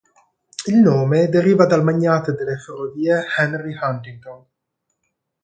Il 0.65 0.77
nome 0.79 1.29
deriva 1.29 1.67
dal 1.67 1.83
magnate 1.83 2.33
delle 2.33 2.57
ferrovie 2.57 3.23
Henry 3.37 3.77
Huntington. 3.79 4.45